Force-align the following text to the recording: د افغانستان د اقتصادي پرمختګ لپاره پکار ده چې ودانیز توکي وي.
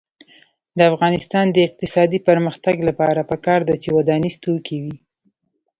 د 0.77 0.79
افغانستان 0.91 1.45
د 1.51 1.57
اقتصادي 1.67 2.19
پرمختګ 2.27 2.75
لپاره 2.89 3.21
پکار 3.31 3.59
ده 3.69 3.75
چې 3.81 3.89
ودانیز 3.97 4.35
توکي 4.43 4.77
وي. 4.83 4.95